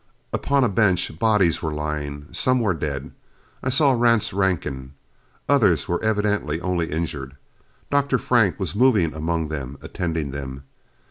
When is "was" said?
8.59-8.73